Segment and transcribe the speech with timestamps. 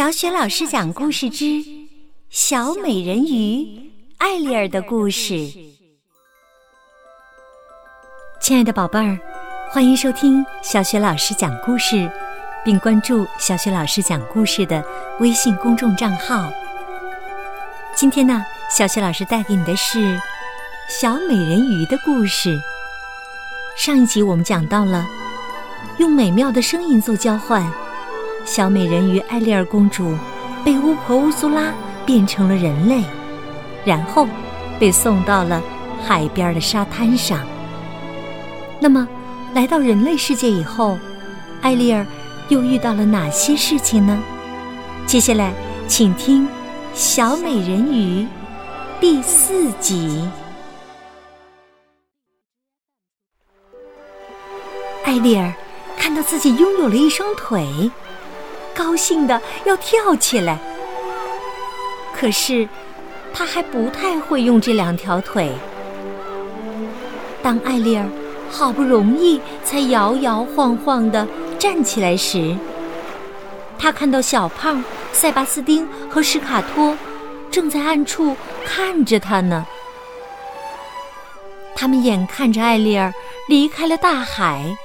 [0.00, 1.44] 小雪老师讲故事之
[2.30, 5.34] 《小美人鱼艾丽儿的故事》。
[8.40, 9.18] 亲爱的宝贝儿，
[9.70, 12.10] 欢迎收听小雪老师讲故事，
[12.64, 14.82] 并关注小雪老师讲故事的
[15.18, 16.50] 微信公众账号。
[17.94, 18.42] 今天呢，
[18.74, 20.18] 小雪老师带给你的是
[20.88, 22.58] 小美人鱼的故事。
[23.76, 25.06] 上一集我们讲到了
[25.98, 27.70] 用美妙的声音做交换。
[28.44, 30.16] 小美人鱼艾丽儿公主
[30.64, 31.72] 被巫婆乌苏拉
[32.04, 33.02] 变成了人类，
[33.84, 34.26] 然后
[34.78, 35.62] 被送到了
[36.02, 37.40] 海边的沙滩上。
[38.80, 39.06] 那么，
[39.54, 40.98] 来到人类世界以后，
[41.62, 42.04] 艾丽儿
[42.48, 44.18] 又遇到了哪些事情呢？
[45.06, 45.52] 接下来，
[45.86, 46.44] 请听
[46.94, 48.22] 《小美人鱼》
[49.00, 50.28] 第四集。
[55.04, 55.52] 艾丽儿
[55.96, 57.90] 看到自己拥有了一双腿。
[58.74, 60.58] 高兴的要跳起来，
[62.14, 62.68] 可是
[63.32, 65.52] 他还不太会用这两条腿。
[67.42, 68.06] 当艾丽儿
[68.50, 71.26] 好不容易才摇摇晃晃的
[71.58, 72.56] 站起来时，
[73.78, 76.96] 他看到小胖、塞巴斯丁和史卡托
[77.50, 79.66] 正在暗处看着他呢。
[81.74, 83.12] 他们眼看着艾丽儿
[83.48, 84.76] 离开了大海，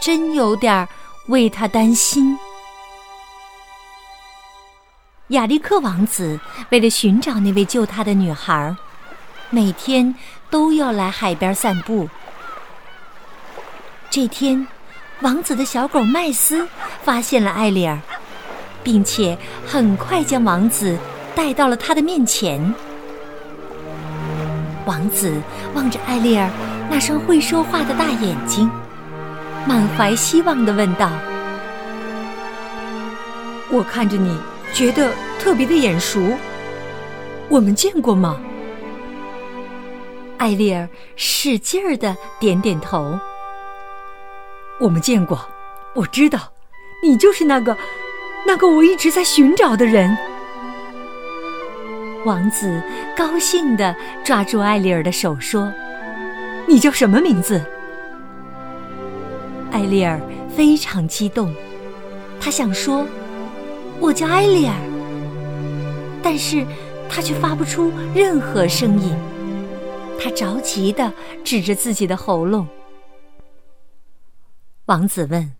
[0.00, 0.88] 真有点
[1.26, 2.38] 为他担心。
[5.28, 6.38] 亚历克王子
[6.70, 8.76] 为了寻找那位救他的女孩，
[9.50, 10.14] 每天
[10.50, 12.08] 都要来海边散步。
[14.08, 14.64] 这天，
[15.22, 16.68] 王子的小狗麦斯
[17.02, 17.98] 发现了艾丽儿，
[18.84, 20.96] 并且很快将王子
[21.34, 22.72] 带到了他的面前。
[24.84, 25.42] 王子
[25.74, 26.48] 望着艾丽儿
[26.88, 28.70] 那双会说话的大眼睛，
[29.66, 31.10] 满怀希望地问道
[33.72, 34.38] ：“我看着你。”
[34.72, 36.20] 觉得特别的眼熟，
[37.48, 38.38] 我们见过吗？
[40.36, 40.86] 艾丽儿
[41.16, 43.18] 使劲儿的点点头。
[44.78, 45.48] 我们见过，
[45.94, 46.52] 我知道，
[47.02, 47.74] 你就是那个，
[48.46, 50.14] 那个我一直在寻找的人。
[52.26, 52.82] 王子
[53.16, 55.72] 高兴的抓住艾丽儿的手说
[56.68, 57.64] ：“你叫什么名字？”
[59.72, 60.20] 艾丽儿
[60.54, 61.54] 非常激动，
[62.38, 63.06] 她想说。
[63.98, 64.74] 我叫艾丽尔，
[66.22, 66.64] 但是
[67.08, 69.16] 他却发不出任何声音。
[70.20, 71.12] 他着急的
[71.44, 72.66] 指着自己的喉咙。
[74.86, 75.56] 王子问：“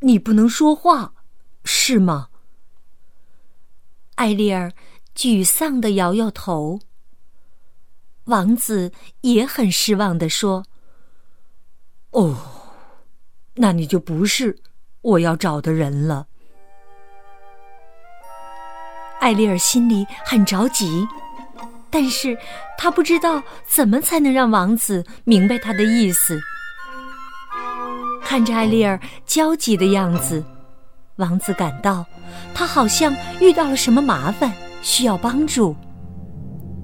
[0.00, 1.14] 你不能说话，
[1.64, 2.28] 是吗？”
[4.16, 4.72] 艾丽尔
[5.14, 6.80] 沮丧的摇摇头。
[8.24, 10.64] 王子也很失望的说
[12.10, 12.36] ：“哦，
[13.54, 14.58] 那你就不是
[15.00, 16.26] 我要找的人了。”
[19.20, 21.06] 艾丽尔心里很着急，
[21.90, 22.36] 但是
[22.76, 26.38] 她不知道怎么才能让王子明白他的意思。
[28.22, 30.44] 看着艾丽尔焦急的样子，
[31.16, 32.04] 王子感到
[32.54, 34.52] 他好像遇到了什么麻烦，
[34.82, 35.74] 需要帮助，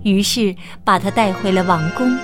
[0.03, 2.17] 于是把他带回了王宫。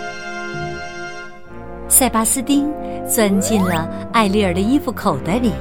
[1.87, 2.72] 塞巴斯丁
[3.06, 5.53] 钻进了艾丽尔的衣服口袋里，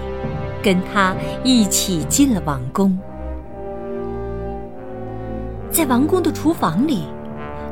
[0.63, 2.97] 跟他一起进了王宫。
[5.71, 7.03] 在王宫的厨房里，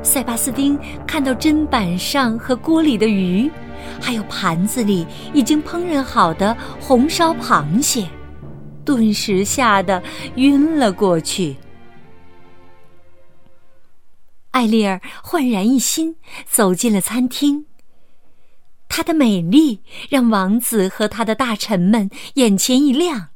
[0.01, 3.51] 塞巴斯丁看到砧板上和锅里的鱼，
[3.99, 8.07] 还有盘子里已经烹饪好的红烧螃蟹，
[8.85, 10.01] 顿时吓得
[10.35, 11.55] 晕了过去。
[14.51, 16.15] 艾丽儿焕然一新，
[16.45, 17.65] 走进了餐厅。
[18.87, 23.27] 她的美丽让王子和他的大臣们眼前一亮。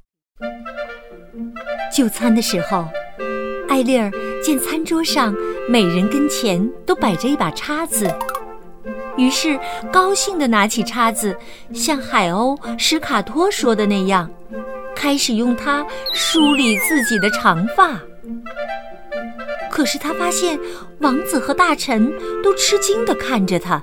[1.94, 2.88] 就餐的时候。
[3.70, 4.12] 艾丽儿
[4.44, 5.36] 见餐桌上
[5.70, 8.12] 每人跟前都摆着一把叉子，
[9.16, 9.60] 于是
[9.92, 11.38] 高兴地拿起叉子，
[11.74, 14.30] 像海鸥史卡托说的那样，
[14.96, 18.00] 开始用它梳理自己的长发。
[19.70, 20.60] 可是他发现
[21.00, 22.12] 王子和大臣
[22.44, 23.82] 都吃惊地看着他，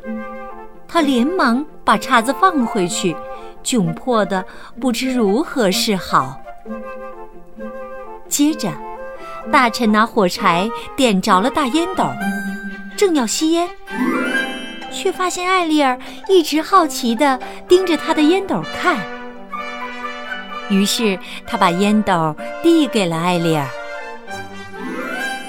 [0.87, 3.17] 他连忙把叉子放回去，
[3.65, 4.45] 窘迫的
[4.81, 6.41] 不知如何是好。
[8.29, 8.71] 接着。
[9.51, 12.05] 大臣拿火柴点着了大烟斗，
[12.97, 13.69] 正要吸烟，
[14.93, 15.99] 却发现艾丽儿
[16.29, 18.99] 一直好奇地盯着他的烟斗看。
[20.69, 23.67] 于是他把烟斗递给了艾丽儿。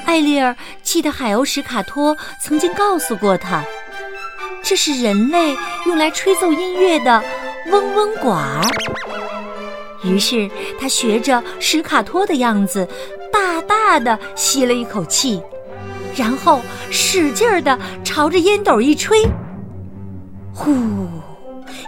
[0.06, 3.63] 艾丽儿记得海鸥史卡托曾经告诉过他，
[4.63, 5.56] 这是人类
[5.86, 7.22] 用来吹奏音乐的
[7.68, 8.63] 嗡嗡管儿。
[10.04, 10.50] 于是
[10.80, 12.88] 他学着史卡托的样子，
[13.31, 15.42] 大大的吸了一口气，
[16.16, 19.24] 然后使劲儿的朝着烟斗一吹，
[20.54, 20.74] 呼，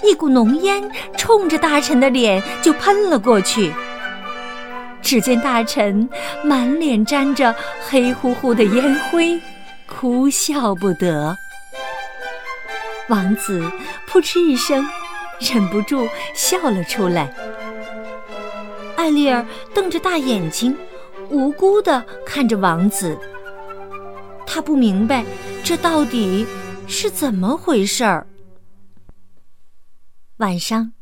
[0.03, 0.83] 一股浓烟
[1.17, 3.71] 冲着大臣的脸就喷了过去。
[5.01, 6.07] 只见大臣
[6.43, 7.53] 满脸沾着
[7.89, 9.39] 黑乎乎的烟灰，
[9.87, 11.35] 哭笑不得。
[13.09, 13.63] 王子
[14.07, 14.85] 扑哧一声，
[15.39, 17.33] 忍不住笑了出来。
[19.01, 19.44] 艾丽儿
[19.74, 20.77] 瞪着大眼睛，
[21.31, 23.18] 无辜的看着王子。
[24.45, 25.25] 他不明白
[25.63, 26.45] 这到底
[26.86, 28.27] 是怎么回事儿。
[30.38, 30.94] 晚上，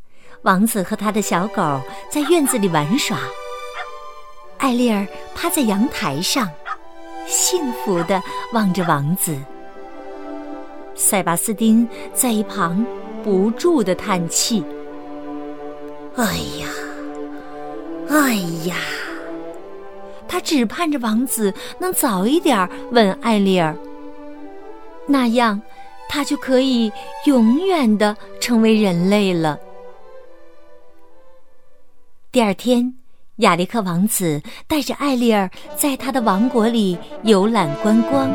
[0.43, 3.19] 王子和他的小狗在院子里玩耍。
[4.59, 5.05] 艾丽儿
[5.35, 6.49] 趴在阳台上，
[7.27, 8.23] 幸福的
[8.53, 9.37] 望着王子。
[10.95, 12.85] 塞巴斯丁在一旁
[13.25, 14.63] 不住的叹气
[16.15, 16.69] ：“哎呀，
[18.09, 18.33] 哎
[18.65, 18.75] 呀！”
[20.27, 23.75] 他只盼着王子能早一点吻艾丽儿，
[25.07, 25.61] 那样
[26.07, 26.91] 他就可以
[27.25, 29.57] 永远的成为人类了。
[32.31, 32.93] 第二天。
[33.39, 38.29] 亚历克王子带着艾丽儿在他的王国里游览观光。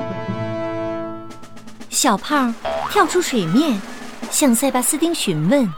[1.91, 2.55] 小胖
[2.91, 3.79] 跳出水面，
[4.31, 5.71] 向塞巴斯丁询问。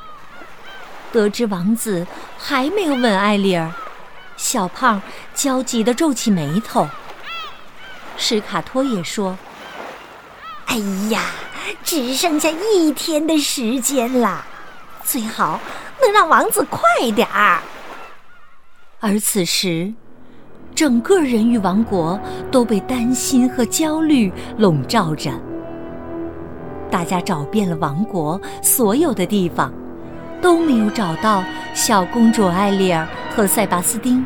[1.10, 2.06] 得知王子
[2.38, 3.68] 还没有吻艾丽儿，
[4.36, 5.00] 小胖
[5.34, 6.86] 焦急地皱起眉头。
[8.16, 9.36] 史卡托也说
[10.66, 10.76] ：“哎
[11.10, 11.22] 呀，
[11.82, 14.44] 只剩下一天的时间了，
[15.02, 15.60] 最好
[16.00, 17.60] 能让王子快点儿。”
[19.00, 19.92] 而此时，
[20.74, 22.18] 整个人鱼王国
[22.50, 25.30] 都被担心和焦虑笼罩着。
[26.90, 29.72] 大家找遍了王国所有的地方，
[30.40, 31.44] 都没有找到
[31.74, 33.06] 小公主艾丽儿
[33.36, 34.24] 和塞巴斯丁。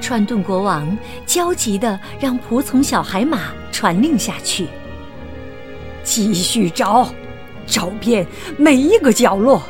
[0.00, 0.96] 川顿国王
[1.26, 4.66] 焦急地让仆从小海马传令下去
[6.02, 7.10] ：“继续找，
[7.66, 8.26] 找遍
[8.56, 9.62] 每一个角落。”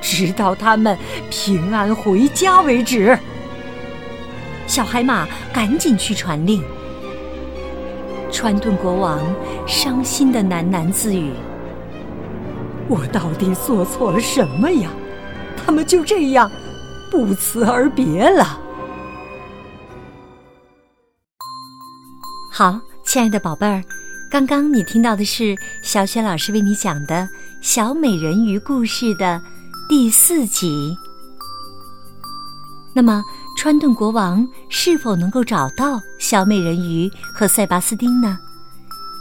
[0.00, 0.96] 直到他们
[1.28, 3.18] 平安回家为止。
[4.68, 6.62] 小海马赶紧去传令。
[8.30, 9.20] 川顿国王
[9.66, 11.32] 伤心的喃喃自语
[12.88, 14.88] ：“我到底做错了什么呀？
[15.56, 16.48] 他们就这样
[17.10, 18.58] 不辞而别了。”
[22.52, 23.82] 好，亲爱的宝贝儿，
[24.30, 27.28] 刚刚你听到的是小雪老师为你讲的
[27.62, 29.40] 小美人鱼故事的。
[29.88, 30.94] 第四集。
[32.94, 33.24] 那么，
[33.56, 38.38] 川顿国王是否能够找到小美人鱼和塞巴斯丁呢？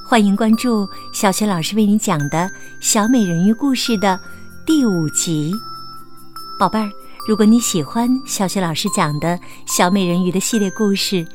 [0.06, 2.52] 欢迎关注小雪老师为你讲的
[2.82, 4.20] 小美人鱼故事的
[4.66, 5.54] 第五集。
[6.60, 6.92] 宝贝儿，
[7.28, 11.28] 如果你喜欢小雪老师讲的小美人鱼的系列故事，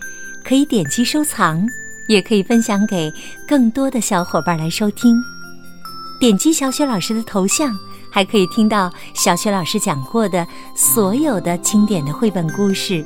[0.43, 1.69] 可以点击收藏，
[2.09, 3.13] 也可以分享给
[3.47, 5.23] 更多的小伙伴来收听。
[6.19, 7.79] 点击小雪老师的头像。
[8.15, 10.47] 还可以听到小雪老师讲过的
[10.77, 13.03] 所有的经典的绘本故事。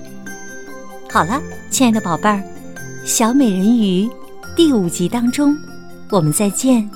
[1.08, 1.40] 好了，
[1.70, 2.38] 亲爱的宝贝儿，
[3.04, 4.04] 《小美人鱼》
[4.56, 5.56] 第五集当中，
[6.10, 6.90] 我们再见。